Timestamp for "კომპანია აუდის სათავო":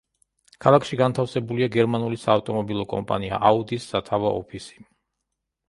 2.95-4.35